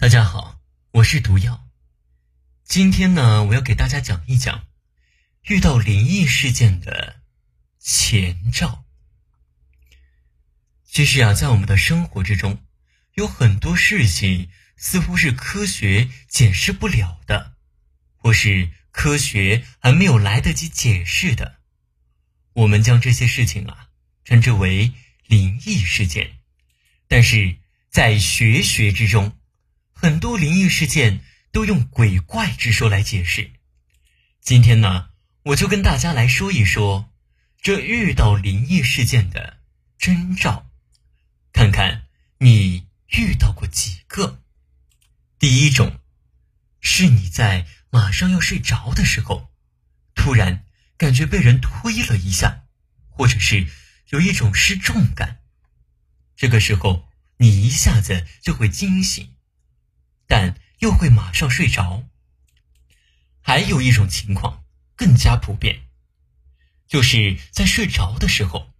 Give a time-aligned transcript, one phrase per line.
[0.00, 0.58] 大家好，
[0.92, 1.68] 我是毒药。
[2.64, 4.66] 今天呢，我要给大家讲一讲
[5.42, 7.20] 遇到灵异事件的
[7.78, 8.86] 前兆。
[10.86, 12.64] 其实啊，在我们的生活之中，
[13.12, 17.56] 有很多事情似乎是科学解释不了的，
[18.16, 21.60] 或是科学还没有来得及解释的。
[22.54, 23.90] 我们将这些事情啊
[24.24, 24.94] 称之为
[25.26, 26.38] 灵异事件，
[27.06, 27.58] 但是
[27.90, 29.36] 在学学之中。
[30.02, 31.20] 很多灵异事件
[31.52, 33.52] 都用鬼怪之说来解释。
[34.40, 35.10] 今天呢，
[35.42, 37.12] 我就跟大家来说一说
[37.60, 39.58] 这遇到灵异事件的
[39.98, 40.70] 征兆，
[41.52, 42.06] 看看
[42.38, 44.40] 你遇到过几个。
[45.38, 46.00] 第一种，
[46.80, 49.50] 是你在马上要睡着的时候，
[50.14, 50.64] 突然
[50.96, 52.62] 感觉被人推了一下，
[53.10, 53.66] 或者是
[54.08, 55.40] 有一种失重感，
[56.36, 59.34] 这个时候你一下子就会惊醒。
[60.30, 62.04] 但又会马上睡着。
[63.40, 64.62] 还有一种情况
[64.94, 65.88] 更加普遍，
[66.86, 68.70] 就是在睡着的时候，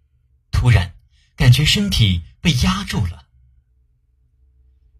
[0.53, 0.95] 突然
[1.35, 3.27] 感觉身体被压住了。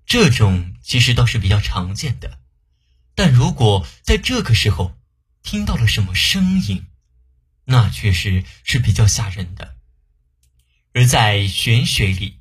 [0.05, 2.41] 这种其实倒是比较常见的，
[3.15, 4.99] 但如果在这个时候
[5.45, 6.89] 听到了什么声音，
[7.67, 9.77] 那确实是比较吓人的。
[10.95, 12.41] 而在玄学里，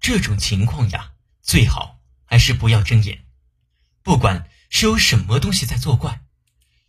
[0.00, 1.12] 这种情况呀，
[1.42, 3.25] 最好还是不要睁眼。
[4.06, 6.20] 不管是有什么东西在作怪，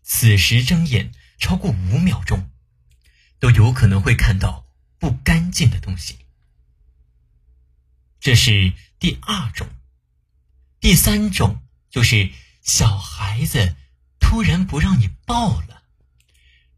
[0.03, 2.51] 此时睁眼超过五秒钟，
[3.39, 4.67] 都有可能会看到
[4.99, 6.19] 不干净的东西。
[8.19, 9.67] 这是第二种，
[10.79, 12.29] 第三种就是
[12.61, 13.75] 小孩子
[14.19, 15.81] 突然不让你抱了，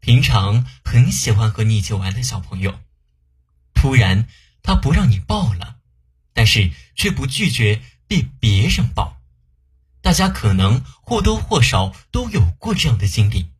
[0.00, 2.80] 平常很喜欢和你一起玩的小朋友，
[3.74, 4.26] 突然
[4.62, 5.80] 他不让你抱了，
[6.32, 9.19] 但是却不拒绝被别人抱。
[10.10, 13.52] 大家可能或多或少都有过这样的经历，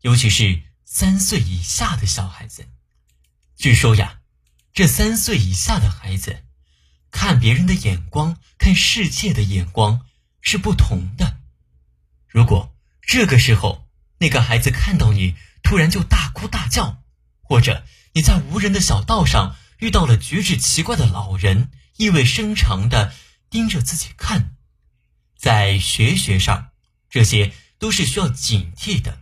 [0.00, 2.68] 尤其是三岁以下的小孩子。
[3.56, 4.20] 据说呀，
[4.72, 6.44] 这三岁以下的孩子
[7.10, 10.02] 看别人的眼光、看世界的眼光
[10.40, 11.38] 是不同的。
[12.28, 12.72] 如果
[13.02, 15.34] 这个时候那个孩子看到你
[15.64, 17.02] 突然就大哭大叫，
[17.42, 23.12] 或者你在无人的小道上遇到了举止奇怪的老人，意味深长的
[23.50, 24.54] 盯着自己看。
[25.38, 26.72] 在学学上，
[27.08, 29.20] 这些都是需要警惕的。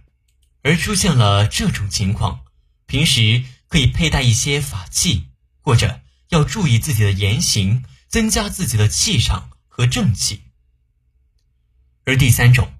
[0.62, 2.44] 而出现了这种情况，
[2.86, 5.28] 平时可以佩戴一些法器，
[5.60, 6.00] 或者
[6.30, 10.42] 要注意自己的言行，增加自己的气场和正气。
[12.04, 12.72] 而第三种，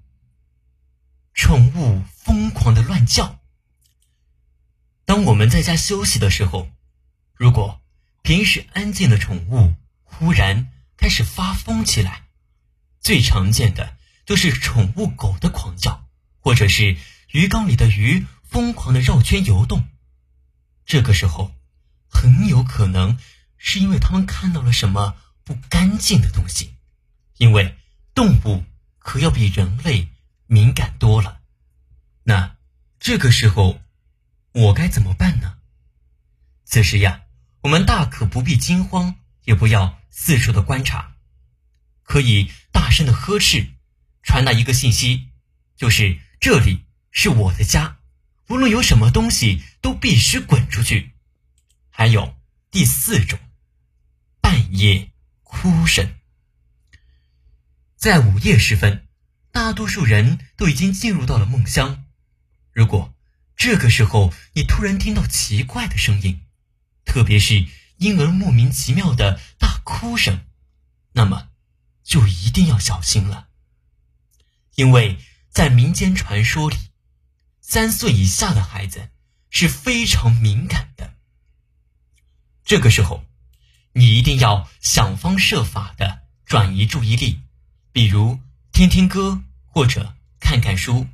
[1.33, 3.39] 宠物疯狂的乱叫。
[5.05, 6.69] 当我们在家休息的时候，
[7.33, 7.81] 如果
[8.23, 12.26] 平时安静的宠物忽然开始发疯起来。
[13.07, 13.95] 最常见的
[14.25, 16.09] 就是宠物狗的狂叫，
[16.41, 16.97] 或者是
[17.31, 19.87] 鱼缸里的鱼疯狂的绕圈游动。
[20.85, 21.55] 这个时候，
[22.09, 23.17] 很有可能
[23.55, 26.73] 是因为他们看到了什么不干净的东西。
[27.37, 27.77] 因为
[28.13, 28.65] 动物
[28.99, 30.09] 可要比人类
[30.45, 31.39] 敏感多了。
[32.23, 32.57] 那
[32.99, 33.79] 这个时候，
[34.51, 35.59] 我该怎么办呢？
[36.65, 37.21] 此时呀，
[37.61, 41.13] 我们大可不必惊慌，也不要四处的观察。
[42.07, 43.67] 可以大声的呵斥，
[44.23, 45.27] 传达一个信息，
[45.75, 47.97] 就是这里是我的家，
[48.47, 51.11] 无论有什么东西都必须滚出去。
[51.89, 52.33] 还有
[52.71, 53.37] 第四种，
[54.39, 55.11] 半夜
[55.43, 56.15] 哭声，
[57.97, 59.05] 在午夜时分，
[59.51, 62.05] 大多数人都已经进入到了梦乡。
[62.71, 63.13] 如果
[63.57, 66.45] 这个时候你突然听到奇怪的声音，
[67.03, 67.65] 特别是
[67.97, 70.39] 婴儿莫名其妙的大哭声，
[71.11, 71.49] 那么。
[72.07, 73.49] 就一定要小心了，
[74.75, 75.19] 因为
[75.49, 76.77] 在民间传说里，
[77.59, 79.09] 三岁以下的孩子
[79.49, 81.15] 是非常敏感的。
[82.63, 83.25] 这个时候，
[83.91, 87.41] 你一定要想方设法的转移注意力，
[87.91, 88.39] 比如
[88.71, 91.07] 听听歌或者看看书，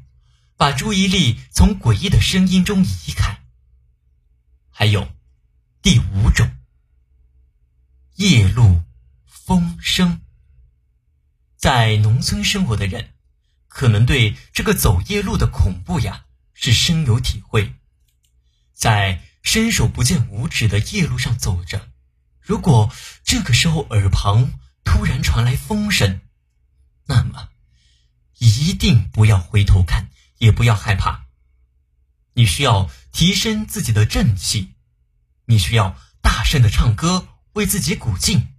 [0.58, 3.44] 把注意力从诡异的声音中移开。
[4.70, 5.12] 还有
[5.82, 6.56] 第五种，
[8.18, 8.84] 夜路
[9.26, 10.22] 风声。
[11.56, 13.14] 在农村生活的人，
[13.68, 17.76] 可能对这个走夜路的恐怖呀是深有体会。
[18.74, 21.90] 在伸手不见五指的夜路上走着，
[22.40, 22.92] 如果
[23.24, 24.54] 这个时候耳旁
[24.84, 26.22] 突然传来风声，
[27.06, 27.50] 那么
[28.40, 31.26] 一定不要回头看，也不要害怕。
[32.34, 34.74] 你需要提升自己的正气，
[35.46, 38.54] 你需要大声的唱歌为自己鼓劲，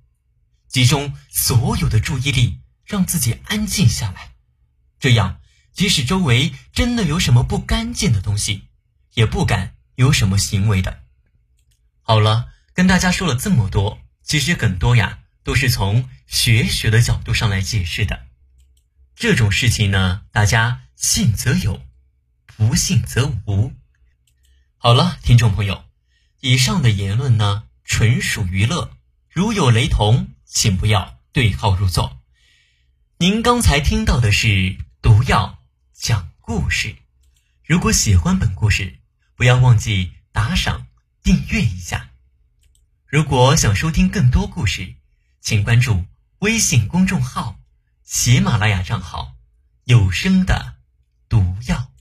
[0.69, 2.61] 集中所有的注意力。
[2.85, 4.35] 让自己安静下来，
[5.01, 5.41] 这样
[5.73, 8.69] 即使周围真的有什么不干净的东西，
[9.15, 11.03] 也不敢有什么行为的。
[12.03, 18.27] 好了，跟大家说了这么多，其实很多呀都是从学学的角度上来解释的。
[19.17, 21.81] 这种事情呢，大家信则有，
[22.47, 23.73] 不信则无。
[24.77, 25.85] 好了，听众朋友，
[26.41, 28.97] 以上的言论呢纯属娱乐，
[29.31, 32.21] 如有雷同，请不要对号入座。
[33.25, 35.61] 您刚才听到的是毒药
[35.94, 36.94] 讲故事。
[37.65, 38.99] 如果喜欢本故事，
[39.35, 40.88] 不要忘记打赏
[41.23, 42.11] 订阅一下。
[43.06, 44.97] 如果想收听更多故事，
[45.41, 46.05] 请关注
[46.41, 47.59] 微信公众号
[48.05, 49.37] “喜马拉雅”账号
[49.85, 50.75] “有声的
[51.27, 51.93] 毒药”。